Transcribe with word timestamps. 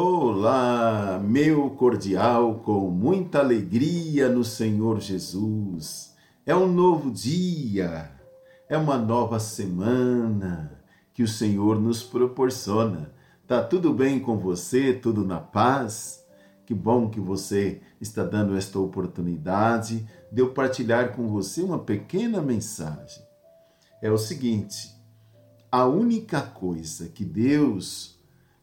Olá, 0.00 1.20
meu 1.20 1.70
cordial, 1.70 2.60
com 2.60 2.88
muita 2.88 3.40
alegria 3.40 4.28
no 4.28 4.44
Senhor 4.44 5.00
Jesus. 5.00 6.14
É 6.46 6.54
um 6.54 6.72
novo 6.72 7.10
dia, 7.10 8.08
é 8.68 8.78
uma 8.78 8.96
nova 8.96 9.40
semana 9.40 10.80
que 11.12 11.20
o 11.20 11.26
Senhor 11.26 11.80
nos 11.80 12.00
proporciona. 12.00 13.12
Tá 13.44 13.60
tudo 13.60 13.92
bem 13.92 14.20
com 14.20 14.38
você? 14.38 14.92
Tudo 14.92 15.24
na 15.24 15.40
paz? 15.40 16.24
Que 16.64 16.72
bom 16.72 17.10
que 17.10 17.18
você 17.18 17.82
está 18.00 18.22
dando 18.22 18.56
esta 18.56 18.78
oportunidade 18.78 20.08
de 20.30 20.40
eu 20.40 20.52
partilhar 20.54 21.16
com 21.16 21.26
você 21.26 21.60
uma 21.60 21.80
pequena 21.80 22.40
mensagem. 22.40 23.24
É 24.00 24.08
o 24.12 24.16
seguinte: 24.16 24.94
a 25.72 25.86
única 25.86 26.40
coisa 26.40 27.08
que 27.08 27.24
Deus 27.24 28.17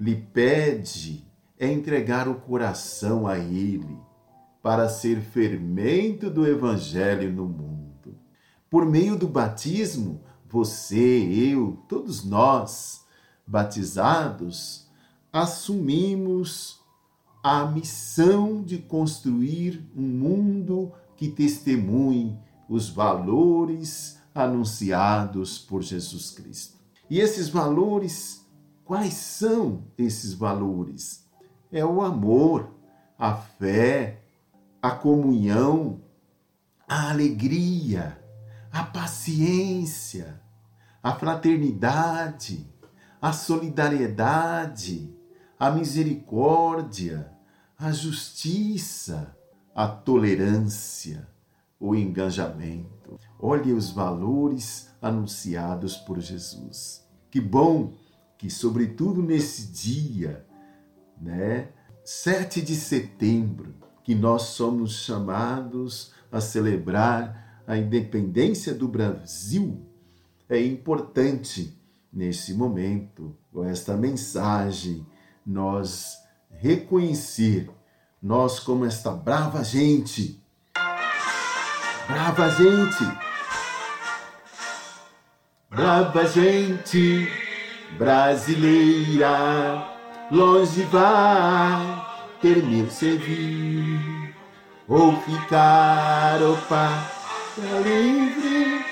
lhe 0.00 0.16
pede 0.16 1.30
é 1.58 1.70
entregar 1.70 2.26
o 2.26 2.36
coração 2.36 3.26
a 3.26 3.38
Ele 3.38 3.98
para 4.62 4.88
ser 4.88 5.20
fermento 5.20 6.30
do 6.30 6.46
Evangelho 6.46 7.30
no 7.30 7.44
mundo. 7.46 8.18
Por 8.70 8.86
meio 8.86 9.14
do 9.14 9.28
batismo, 9.28 10.22
você, 10.48 10.96
eu, 11.52 11.78
todos 11.86 12.24
nós, 12.24 13.04
batizados, 13.46 14.88
assumimos 15.30 16.80
a 17.42 17.66
missão 17.66 18.62
de 18.62 18.78
construir 18.78 19.86
um 19.94 20.02
mundo 20.02 20.92
que 21.16 21.28
testemunhe 21.28 22.38
os 22.68 22.88
valores 22.88 24.18
anunciados 24.34 25.58
por 25.58 25.82
Jesus 25.82 26.30
Cristo. 26.30 26.78
E 27.08 27.18
esses 27.18 27.48
valores 27.48 28.39
Quais 28.90 29.14
são 29.14 29.84
esses 29.96 30.34
valores? 30.34 31.24
É 31.70 31.84
o 31.84 32.02
amor, 32.02 32.74
a 33.16 33.36
fé, 33.36 34.20
a 34.82 34.90
comunhão, 34.90 36.00
a 36.88 37.10
alegria, 37.10 38.20
a 38.68 38.82
paciência, 38.82 40.42
a 41.00 41.12
fraternidade, 41.14 42.68
a 43.22 43.32
solidariedade, 43.32 45.16
a 45.56 45.70
misericórdia, 45.70 47.30
a 47.78 47.92
justiça, 47.92 49.36
a 49.72 49.86
tolerância, 49.86 51.28
o 51.78 51.94
engajamento. 51.94 53.20
Olhe 53.38 53.72
os 53.72 53.92
valores 53.92 54.90
anunciados 55.00 55.96
por 55.96 56.18
Jesus. 56.18 57.08
Que 57.30 57.40
bom 57.40 57.92
que, 58.40 58.48
sobretudo 58.48 59.22
nesse 59.22 59.66
dia, 59.66 60.46
né, 61.20 61.68
7 62.02 62.62
de 62.62 62.74
setembro, 62.74 63.74
que 64.02 64.14
nós 64.14 64.54
somos 64.54 64.92
chamados 64.94 66.14
a 66.32 66.40
celebrar 66.40 67.62
a 67.66 67.76
independência 67.76 68.72
do 68.72 68.88
Brasil, 68.88 69.86
é 70.48 70.58
importante 70.58 71.78
nesse 72.10 72.54
momento, 72.54 73.36
com 73.52 73.62
esta 73.62 73.94
mensagem, 73.94 75.06
nós 75.44 76.16
reconhecer 76.48 77.68
nós 78.22 78.58
como 78.58 78.86
esta 78.86 79.10
brava 79.10 79.62
gente. 79.62 80.42
Brava 82.08 82.48
gente. 82.48 83.04
Brava 85.68 86.26
gente 86.26 87.49
brasileira, 87.98 89.86
longe 90.30 90.82
vai 90.84 92.06
ter 92.40 92.62
meu 92.62 92.90
servir, 92.90 94.34
ou 94.88 95.16
ficar, 95.22 96.42
opa, 96.42 97.06
livre, 97.84 98.84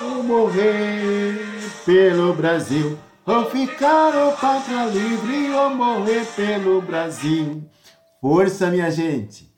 ou 0.00 0.22
morrer 0.22 1.38
pelo 1.84 2.34
Brasil, 2.34 2.98
ou 3.26 3.44
ficar, 3.50 4.14
ou 4.16 4.32
pátria 4.32 4.86
livre, 4.86 5.50
ou 5.52 5.70
morrer 5.70 6.24
pelo 6.34 6.80
Brasil. 6.80 7.68
Força, 8.20 8.70
minha 8.70 8.90
gente, 8.90 9.52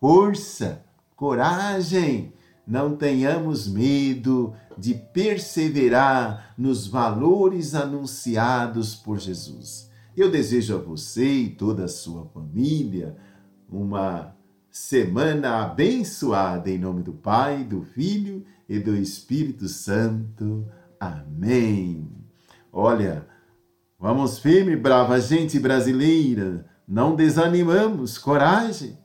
força, 0.00 0.84
coragem 1.16 2.32
não 2.66 2.96
tenhamos 2.96 3.66
medo 3.66 4.54
de 4.76 4.94
perseverar 4.94 6.54
nos 6.56 6.86
valores 6.86 7.74
anunciados 7.74 8.94
por 8.94 9.18
Jesus. 9.18 9.90
Eu 10.16 10.30
desejo 10.30 10.76
a 10.76 10.78
você 10.78 11.24
e 11.24 11.50
toda 11.50 11.84
a 11.84 11.88
sua 11.88 12.24
família 12.26 13.16
uma 13.68 14.34
semana 14.70 15.62
abençoada 15.64 16.70
em 16.70 16.78
nome 16.78 17.02
do 17.02 17.12
Pai, 17.12 17.64
do 17.64 17.82
Filho 17.82 18.44
e 18.68 18.78
do 18.78 18.96
Espírito 18.96 19.68
Santo. 19.68 20.66
Amém. 20.98 22.08
Olha, 22.72 23.26
vamos 23.98 24.38
firme, 24.38 24.76
brava 24.76 25.20
gente 25.20 25.58
brasileira, 25.58 26.66
não 26.86 27.16
desanimamos, 27.16 28.16
coragem 28.16 28.99